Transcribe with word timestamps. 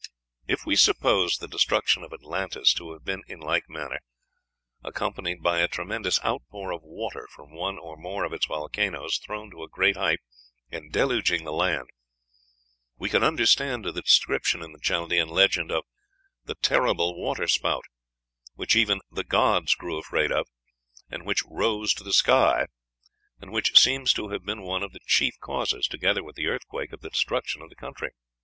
If 0.47 0.65
we 0.65 0.75
suppose 0.77 1.37
the 1.37 1.47
destruction 1.47 2.01
of 2.01 2.11
Atlantis 2.11 2.73
to 2.73 2.93
have 2.93 3.05
been, 3.05 3.21
in 3.27 3.39
like 3.39 3.69
manner, 3.69 3.99
accompanied 4.83 5.43
by 5.43 5.59
a 5.59 5.67
tremendous 5.67 6.19
outpour 6.25 6.71
of 6.71 6.81
water 6.81 7.27
from 7.29 7.51
one 7.53 7.77
or 7.77 7.95
more 7.95 8.23
of 8.23 8.33
its 8.33 8.47
volcanoes, 8.47 9.19
thrown 9.19 9.51
to 9.51 9.61
a 9.61 9.69
great 9.69 9.97
height, 9.97 10.19
and 10.71 10.91
deluging 10.91 11.43
the 11.43 11.53
land, 11.53 11.91
we 12.97 13.11
can 13.11 13.23
understand 13.23 13.85
the 13.85 13.91
description 14.01 14.63
in 14.63 14.71
the 14.71 14.79
Chaldean 14.79 15.29
legend 15.29 15.69
of 15.71 15.83
"the 16.45 16.55
terrible 16.55 17.15
water 17.15 17.47
spout," 17.47 17.83
which 18.55 18.75
even 18.75 19.01
"the 19.11 19.23
gods 19.23 19.75
grew 19.75 19.99
afraid 19.99 20.31
of," 20.31 20.47
and 21.11 21.27
which 21.27 21.43
"rose 21.45 21.93
to 21.93 22.03
the 22.03 22.11
sky," 22.11 22.65
and 23.39 23.51
which 23.51 23.77
seems 23.79 24.13
to 24.13 24.29
have 24.29 24.43
been 24.43 24.63
one 24.63 24.81
of 24.81 24.93
the 24.93 24.99
chief 25.05 25.35
causes, 25.39 25.85
together 25.87 26.23
with 26.23 26.35
the 26.35 26.47
earthquake, 26.47 26.91
of 26.91 27.01
the 27.01 27.11
destruction 27.11 27.61
of 27.61 27.69
the 27.69 27.75
country. 27.75 28.09